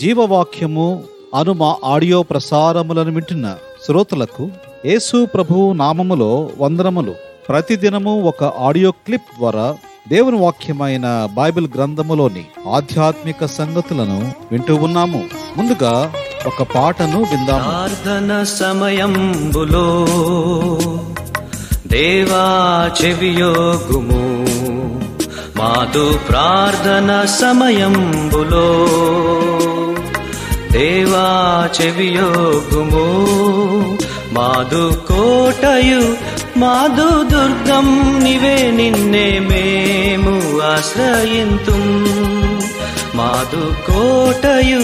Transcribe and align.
జీవవాక్యము 0.00 1.04
అను 1.34 1.52
మా 1.52 1.76
ఆడియో 1.84 2.22
ప్రసారములను 2.22 3.10
వింటున్న 3.10 3.56
శ్రోతలకు 3.86 4.50
యేసు 4.86 5.26
ప్రభువు 5.26 5.72
నామములో 5.72 6.50
వందనములు. 6.58 7.14
ప్రతిదినము 7.48 8.22
ఒక 8.22 8.44
ఆడియో 8.44 8.90
క్లిప్ 8.90 9.30
ద్వారా 9.38 9.74
దేవుని 10.08 10.38
వాక్యమైన 10.38 11.28
బైబిల్ 11.34 11.68
గ్రంథములోని 11.76 12.44
ఆధ్యాత్మిక 12.72 13.44
సంగతులను 13.44 14.32
వింటూ 14.52 14.74
ఉన్నాము. 14.76 15.24
ముందుగా 15.56 16.12
ఒక 16.46 16.62
పాటను 16.74 17.18
విందాము. 17.18 17.62
ప్రార్థన 17.62 18.42
సమయంబులో 18.42 20.06
దేవా 21.86 22.46
చెవియోగుము 23.04 24.22
మాదు 25.58 26.18
ప్రార్థన 26.28 27.24
సమయంబులో 27.40 28.66
దేవా 30.76 31.26
చెవియోగుము 31.80 33.06
మాదు 34.32 35.06
కోటయు 35.08 36.16
మాదు 36.56 37.24
దుర్గం 37.24 38.18
నివే 38.22 38.70
నిన్నే 38.70 39.38
మేము 39.38 40.60
ఆశ్రయింతు. 40.62 41.76
మాదు 43.14 43.74
కోటయు 43.86 44.82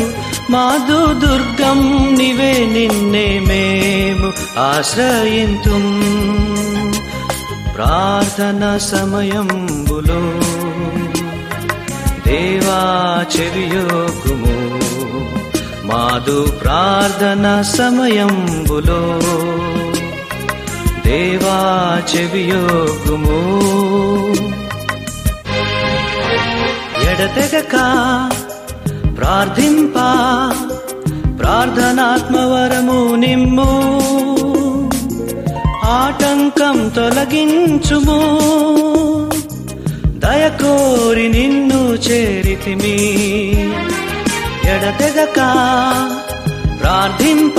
మాదు 0.50 1.12
దుర్గం 1.14 1.80
నివే 2.18 2.66
నిన్నే 2.72 3.40
మేము 3.40 4.32
ఆశ్రయింతు. 4.58 5.76
ప్రార్థన 7.74 8.76
సమయంబులో 8.78 10.20
దేవా 12.26 12.80
చెవియోగుము 13.36 14.61
మాదు 15.84 16.52
ప్రార్థన 16.62 17.62
సమయంబులో 17.62 19.20
దేవా 21.06 21.58
చెవియోగుము 22.14 23.40
ఎడతెగక 27.10 27.76
ప్రార్థింప 29.18 29.94
ప్రార్థనాత్మవరము 31.40 33.14
నిమ్ము. 33.14 33.70
ఆటంకం 35.84 36.88
తొలగించుము. 36.88 38.20
దయకోరి 40.18 41.28
నిన్ను 41.28 41.94
చేరితిమి. 41.94 42.98
ఎడతెగక 44.72 45.36
ప్రార్థింప 46.80 47.56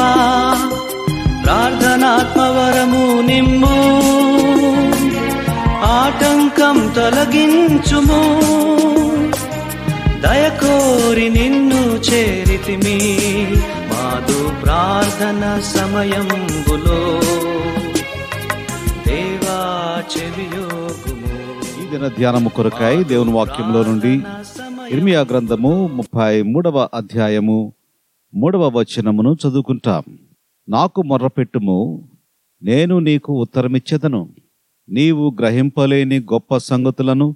ప్రార్థనాత్మవరము 1.45 3.21
నిమ్ము. 3.21 3.75
ఆటంకం 5.85 6.93
తొలగించుము. 6.95 8.21
దయకోరి 10.21 11.29
నిన్ను 11.29 11.81
చేరితిమి 11.81 12.97
మాదు 13.93 14.51
ప్రార్థన 14.63 15.61
సమయం 15.75 16.29
సమయంబులో. 16.29 16.99
దేవా 19.07 19.59
చెవియోగుము 20.13 21.33
ఈ 21.81 21.97
దిన 21.97 22.07
ధ్యానము 22.07 22.49
కొరకాయ 22.49 23.03
దేవుని 23.03 23.31
వాక్యంలో 23.31 23.83
నుండి 23.83 24.23
ఇర్మియా 24.91 25.21
గ్రంథము 25.21 25.87
ముప్పై 25.87 26.41
మూడవ 26.41 26.89
అధ్యాయము 26.93 27.73
మూడవ 28.35 28.79
వచనమును 28.79 29.33
చదువుకుంటాం. 29.33 30.03
నాకు 30.69 31.01
మొర్రపెట్టుము 31.01 32.09
నేను 32.63 32.99
నీకు 32.99 33.41
ఉత్తరమిచ్చేదను. 33.41 34.29
నీవు 34.89 35.35
గ్రహింపలేని 35.39 36.19
గొప్ప 36.19 36.57
సంగతులను 36.57 37.35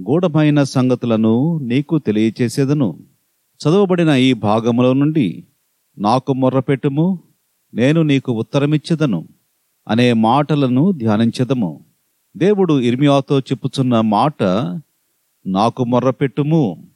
గూఢమైన 0.00 0.62
సంగతులను 0.62 1.58
నీకు 1.62 1.98
తెలియచేసేదను. 1.98 2.98
చదవబడిన 3.60 4.08
ఈ 4.08 4.32
భాగములో 4.32 4.92
నుండి 4.92 5.44
నాకు 5.98 6.32
మొర్రపెట్టుము 6.32 7.18
నేను 7.74 8.02
నీకు 8.02 8.32
ఉత్తరమిచ్చెదను 8.32 9.28
అనే 9.88 10.12
మాటలను 10.12 10.92
ధ్యానించెదము. 10.92 11.84
దేవుడు 12.36 12.80
ఇర్మియాతో 12.80 13.40
చెప్పుచున్న 13.40 14.00
మాట 14.00 14.42
నాకు 15.46 15.84
మొర్రపెట్టుము 15.84 16.88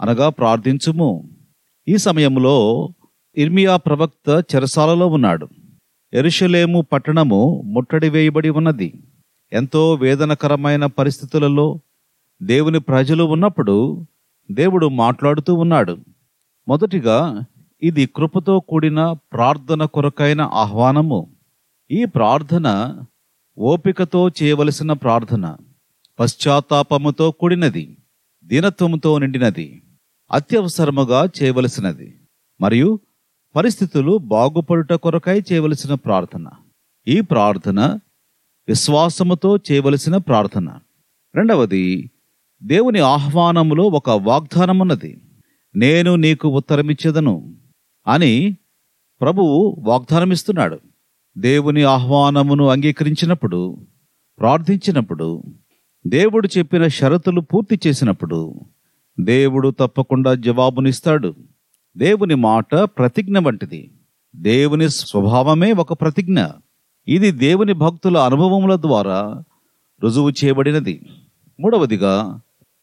అనగా 0.00 0.28
ప్రార్థించుము. 0.28 1.30
ఈ 1.88 1.96
సమయంలో 1.96 2.88
ఇర్మియా 3.36 3.76
ప్రవక్త 3.76 4.44
చెరసాలలో 4.54 5.06
ఉన్నాడు. 5.06 5.48
ఎరుషలేము 6.12 6.80
పట్టణము 6.80 7.62
ముట్టడి 7.64 8.08
వేయబడి 8.08 8.48
ఉన్నది. 8.48 9.02
ఎంతో 9.52 9.94
వేదనకరమైన 9.94 10.86
పరిస్థితులలో 10.86 11.80
దేవుని 12.42 12.80
ప్రజలు 12.80 13.24
ఉన్నప్పుడు 13.24 14.06
దేవుడు 14.50 14.86
మాట్లాడుతూ 14.86 15.54
ఉన్నాడు. 15.54 15.96
మొదటిగా 16.68 17.44
ఇది 17.82 18.06
కృపతో 18.06 18.60
కూడిన 18.60 19.12
ప్రార్థన 19.12 19.84
కొరకైన 19.84 20.40
ఆహ్వానము. 20.40 21.28
ఈ 21.90 22.04
ప్రార్థన 22.04 22.96
ఓపికతో 23.58 24.28
చేయవలసిన 24.28 24.92
ప్రార్థన. 24.92 25.56
పశ్చాత్తాపముతో 26.18 27.30
కూడినది 27.30 27.98
దీనత్వముతో 28.44 29.18
నిండినది 29.18 29.82
అత్యవసరముగా 30.32 31.28
చేయవలసినది 31.42 32.20
మరియు 32.60 33.00
పరిస్థితులు 33.56 34.18
బాగుపడుట 34.18 34.92
కొరకై 34.92 35.42
చేయవలసిన 35.52 35.94
ప్రార్థన. 35.94 36.46
ఈ 37.08 37.20
ప్రార్థన 37.20 37.98
విశ్వాసముతో 38.68 39.56
చేయవలసిన 39.56 40.16
ప్రార్థన. 40.16 40.78
రెండవది 41.34 42.10
దేవుని 42.62 43.00
ఆహ్వానములో 43.00 43.84
ఒక 43.84 44.10
వాగ్దానమున్నది. 44.10 45.20
నేను 45.76 46.16
నీకు 46.16 46.48
ఉత్తరమిచ్చేదను 46.48 47.56
అని 48.06 48.56
ప్రభువు 49.20 49.76
వాగ్దానమిస్తున్నాడు. 49.78 50.80
దేవుని 51.38 51.82
ఆహ్వానమును 51.82 52.66
అంగీకరించినప్పుడు 52.66 53.86
ప్రార్థించినప్పుడు 54.38 55.42
దేవుడు 56.06 56.48
చెప్పిన 56.58 56.86
షరతులు 56.86 57.40
పూర్తి 57.40 57.80
చేసినప్పుడు 57.86 58.60
దేవుడు 59.20 59.74
తప్పకుండా 59.78 60.34
జవాబునిస్తాడు. 60.34 61.34
దేవుని 61.96 62.34
మాట 62.34 62.74
ప్రతిజ్ఞ 62.74 63.38
వంటిది. 63.38 63.90
దేవుని 64.36 64.90
స్వభావమే 64.90 65.72
ఒక 65.72 65.92
ప్రతిజ్ఞ. 65.92 66.44
ఇది 67.08 67.30
దేవుని 67.30 67.72
భక్తుల 67.72 68.18
అనుభవముల 68.18 68.76
ద్వారా 68.76 69.42
రుజువు 70.02 70.30
చేయబడినది. 70.30 71.02
మూడవదిగా 71.60 72.40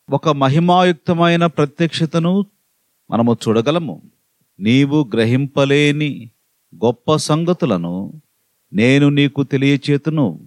ఒక 0.10 0.30
మహిమాయుక్తమైన 0.30 1.46
ప్రత్యక్షతను 1.46 2.46
మనము 3.12 3.38
చూడగలము. 3.48 4.02
నీవు 4.60 5.10
గ్రహింపలేని 5.14 6.30
గొప్ప 6.86 7.16
సంగతులను 7.16 8.22
నేను 8.74 9.10
నీకు 9.10 9.44
తెలియచేతును. 9.44 10.40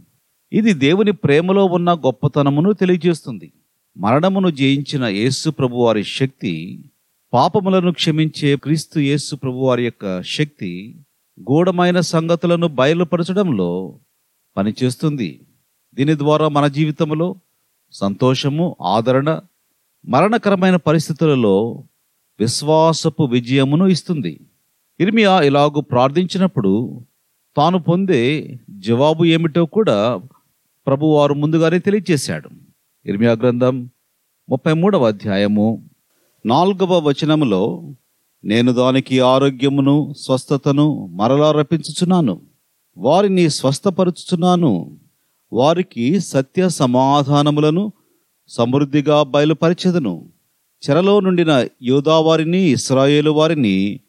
ఇది 0.53 0.73
దేవుని 0.73 1.13
ప్రేమలో 1.13 1.65
ఉన్న 1.65 1.93
గొప్పతనమును 1.93 2.73
తెలియజేస్తుంది. 2.73 3.53
మరణమును 3.99 4.51
జయించిన 4.51 5.05
యేసు 5.05 5.51
ప్రభు 5.51 5.77
వారి 5.77 6.05
శక్తి 6.05 6.85
పాపములను 7.33 7.93
క్షమించే 7.93 8.57
క్రీస్తు 8.57 8.99
యేసు 8.99 9.37
ప్రభు 9.37 9.57
వారి 9.57 9.85
యొక్క 9.85 10.23
శక్తి 10.23 10.97
గూఢమైన 11.41 12.01
సంగతులను 12.01 12.67
బయలుపరచడంలో 12.67 13.99
పనిచేస్తుంది. 14.57 15.41
దీని 15.95 16.19
ద్వారా 16.19 16.49
మన 16.49 16.67
జీవితంలో 16.67 17.35
సంతోషము 17.93 18.77
ఆదరణ 18.83 19.41
మరణకరమైన 20.09 20.77
పరిస్థితులలో 20.77 21.85
విశ్వాసపు 22.41 23.23
విజయమును 23.23 23.87
ఇస్తుంది. 23.87 24.41
ఇర్మియా 25.01 25.41
ఇలాగు 25.41 25.81
ప్రార్థించినప్పుడు 25.81 27.01
తాను 27.57 27.79
పొందే 27.79 28.57
జవాబు 28.71 29.25
ఏమిటో 29.25 29.67
కూడా 29.67 30.21
ప్రభువారు 30.87 31.35
ముందుగానే 31.35 31.79
తెలియజేశాడు. 31.79 32.51
ఇర్మియా 33.07 33.33
గ్రంథం 33.33 33.91
ముప్పై 34.49 34.73
మూడవ 34.73 35.07
అధ్యాయము 35.07 35.89
నాలుగవ 36.47 37.09
వచనములో 37.09 37.95
నేను 38.45 38.73
దానికి 38.73 39.21
ఆరోగ్యమును 39.21 40.15
స్వస్థతను 40.19 41.07
మరలా 41.07 41.53
రప్పించుచున్నాను. 41.53 42.41
వారిని 42.97 43.51
స్వస్థపరుచుచున్నాను. 43.51 44.99
వారికి 45.53 46.21
సత్య 46.21 46.69
సమాధానములను 46.69 47.93
సమృద్ధిగా 48.49 49.23
బయలుపరిచెదను. 49.23 50.29
చెరలో 50.91 51.21
నుండిన 51.21 51.69
యూదావారిని 51.83 52.59
ఇస్రాయేలు 52.59 53.31
వారిని 53.31 54.01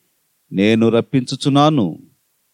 నేను 0.51 0.89
రప్పించుచున్నాను. 0.89 2.00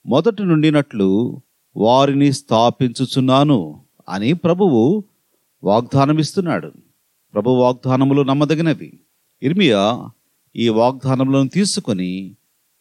మొదటి 0.06 0.44
నుండినట్లు 0.44 1.42
వారిని 1.76 2.34
స్థాపించుచున్నాను. 2.34 3.83
అని 4.10 4.34
ప్రభువు 4.34 5.04
వాగ్దానమిస్తున్నాడు. 5.64 6.72
ప్రభు 7.34 7.50
వాగ్దానములు 7.50 8.22
నమ్మదగినవి. 8.22 8.94
ఇర్మియా 9.44 10.10
ఈ 10.56 10.70
వాగ్దానములను 10.70 11.50
తీసుకొని 11.50 12.36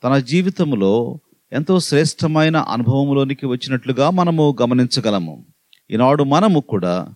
తన 0.05 0.19
జీవితంలో 0.19 1.19
ఎంతో 1.53 1.81
శ్రేష్టమైన 1.81 2.57
అనుభవంలోనికి 2.57 3.47
వచ్చినట్లుగా 3.47 4.11
మనము 4.11 4.57
గమనించగలము. 4.63 5.45
ఈనాడు 5.91 6.25
మనము 6.25 6.61
కూడా 6.61 7.09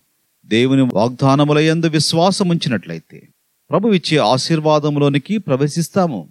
దేవుని 0.47 0.83
వాగ్దానములయందు 0.95 1.87
విశ్వాసం 1.87 2.49
ఉంచినట్లయితే 2.49 3.29
ప్రభు 3.71 3.89
ఇచ్చే 3.89 4.19
ఆశీర్వాదంలోనికి 4.19 5.39
ప్రవేశిస్తాము. 5.39 6.29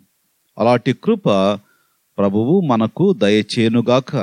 అలాంటి 0.57 0.94
కృప 0.94 1.30
ప్రభువు 2.18 2.62
మనకు 2.62 3.13
దయచేనుగాక 3.13 4.16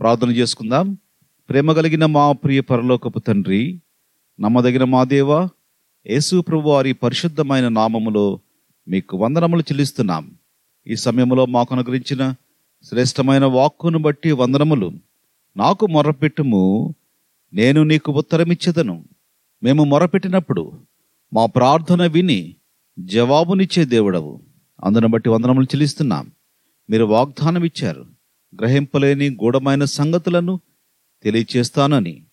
ప్రార్థన 0.00 0.30
చేసుకుందాం. 0.30 0.98
ప్రేమ 1.48 1.72
కలిగిన 1.72 2.06
మా 2.06 2.32
ప్రియ 2.32 2.60
పరలోకపు 2.60 3.18
తండ్రి 3.18 3.82
నమ్మదగిన 4.40 4.84
మా 4.84 5.04
దేవ 5.04 5.42
యేసు 6.06 6.40
ప్రభు 6.40 6.68
వారి 6.68 6.92
పరిశుద్ధమైన 6.92 7.68
నామములో 7.68 8.40
మీకు 8.88 9.16
వందనములు 9.16 9.60
చెల్లిస్తున్నాం. 9.60 10.34
ఈ 10.86 10.94
సమయంలో 10.96 11.46
మాకు 11.46 11.74
అనుగ్రహించిన 11.74 12.34
శ్రేష్టమైన 12.84 13.44
వాక్కును 13.44 13.98
బట్టి 13.98 14.32
వందనములు. 14.32 14.92
నాకు 15.56 15.86
మొరపెట్టుము 15.86 16.94
నేను 17.52 17.82
నీకు 17.82 18.12
ఉత్తరమిచ్చేదను. 18.12 19.04
మేము 19.62 19.84
మొరపెట్టినప్పుడు 19.84 20.72
మా 21.32 21.46
ప్రార్థన 21.46 22.06
విని 22.06 22.56
జవాబునిచ్చే 22.98 23.84
దేవుడవు. 23.84 24.40
అందును 24.84 25.08
బట్టి 25.08 25.28
వందనములు 25.28 25.64
చెల్లిస్తున్నాం. 25.64 26.30
మీరు 26.90 27.04
వాగ్దానం 27.04 27.64
ఇచ్చారు 27.64 28.06
గ్రహింపలేని 28.60 29.30
గూఢమైన 29.30 29.84
సంగతులను 29.84 30.60
తెలియచేస్తానని 31.22 32.24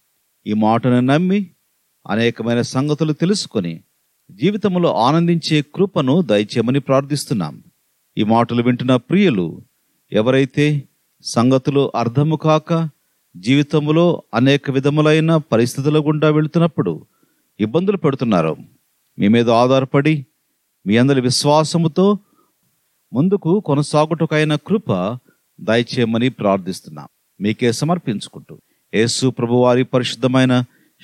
ఈ 0.48 0.54
మాటను 0.54 1.00
నమ్మి 1.00 1.52
అనేకమైన 2.08 2.62
సంగతులు 2.62 3.14
తెలుసుకొని 3.14 3.84
జీవితంలో 4.32 4.96
ఆనందించే 4.96 5.62
కృపను 5.76 6.22
దయచేయమని 6.22 6.80
ప్రార్థిస్తున్నాం. 6.80 7.64
ఈ 8.18 8.24
మాటలు 8.24 8.62
వింటున్న 8.64 8.96
ప్రియులు 8.96 9.62
ఎవరైతే 10.12 10.84
సంగతులు 11.24 11.92
అర్థము 11.96 12.36
కాక 12.36 12.90
జీవితంలో 13.38 14.24
అనేక 14.34 14.72
విధములైన 14.72 15.38
పరిస్థితుల 15.38 16.00
గుండా 16.00 16.30
వెళుతున్నప్పుడు 16.30 17.06
ఇబ్బందులు 17.60 17.98
పెడుతున్నారు 17.98 18.58
మీ 19.20 19.28
మీద 19.28 19.50
ఆధారపడి 19.50 20.26
మీ 20.86 20.98
అందరి 20.98 21.22
విశ్వాసముతో 21.22 22.18
ముందుకు 23.14 23.60
కొనసాగుటకైన 23.60 24.56
కృప 24.56 25.20
దయచేయమని 25.62 26.30
ప్రార్థిస్తున్నాం. 26.30 27.08
మీకే 27.42 27.72
సమర్పించుకుంటూ 27.72 28.62
యేసు 28.94 29.28
ప్రభువారి 29.30 29.84
పరిశుద్ధమైన 29.84 30.64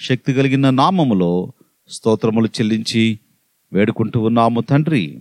శక్తి 0.10 0.34
కలిగిన 0.34 0.70
నామములో 0.70 1.52
స్తోత్రములు 1.90 2.46
చెల్లించి 2.46 3.20
వేడుకుంటూ 3.74 4.20
ఉన్నాము 4.20 4.62
తండ్రి. 4.62 5.20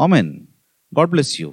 ఆమెన్. 0.00 0.40
God 0.98 1.10
bless 1.10 1.40
you. 1.40 1.52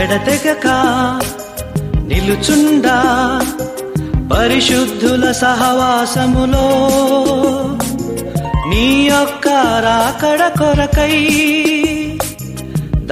ఎడతెగక 0.00 0.66
నిలుచుండా 2.06 2.98
పరిశుద్ధుల 4.34 5.32
సహవాసములో 5.32 6.66
నీ 8.70 9.08
యొక్క 9.08 9.48
రాకడ 9.84 10.48
కొరకై 10.58 11.81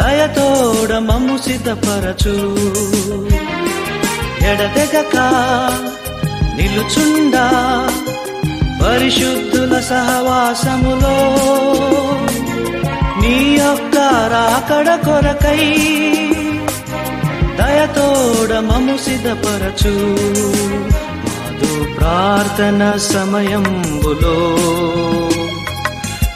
దయతోడ 0.00 0.92
మమ్ము 0.98 1.38
సిద్ధపరచు. 1.38 2.34
ఎడతెగక 4.50 5.16
నిలుచుండా 6.56 7.46
పరిశుద్ధుల 8.82 9.80
సహవాసములో. 9.80 11.16
నీ 13.20 13.56
యొక్క 13.60 13.96
రాకడ 14.32 14.94
కొరకై 14.94 15.62
దయతోడ 17.58 18.58
మము 18.58 18.96
సిద్ధపరచు. 18.96 19.94
మాదు 21.26 21.94
ప్రార్థన 21.94 22.92
సమయంబులో 22.96 24.38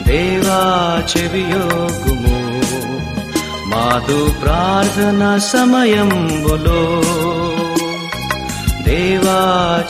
దేవా 0.07 0.61
చెవియోగుమ 1.17 2.24
మాదు 3.67 4.31
ప్రార్థన 4.41 5.37
సమయంబులో 5.37 6.81
దేవా 8.83 9.39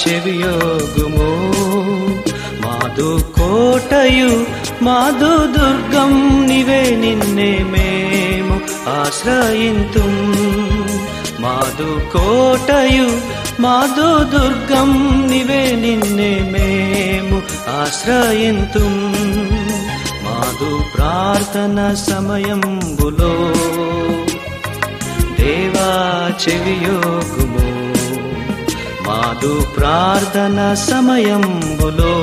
చెవియోగుము 0.01 1.29
మాదు 2.65 3.09
కోటయు 3.39 4.31
మాదు 4.81 5.31
దుర్గం 5.55 6.13
నివే 6.47 6.81
నిన్నే 6.95 7.51
మేము 7.73 8.55
ఆశ్రయింతు. 8.89 10.05
మాదు 11.39 12.01
కోటయు 12.13 13.09
మాదు 13.59 14.07
దుర్గం 14.23 14.91
నివే 15.31 15.75
నిన్నే 15.75 16.31
మేము 16.53 17.37
ఆశ్రయింతుం. 17.81 18.95
మాదు 20.45 20.83
ప్రార్థన 20.95 21.93
సమయంబులో. 21.93 23.29
దేవా 25.39 25.89
చెవియోగుము 26.43 27.65
మాదు 29.07 29.53
ప్రార్థన 29.77 30.59
సమయంబులో. 30.73 32.13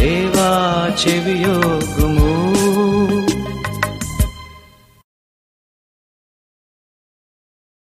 దేవా 0.00 0.50
చెవియోగుము 1.02 2.23